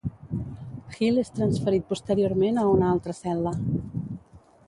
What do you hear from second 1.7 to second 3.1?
posteriorment a una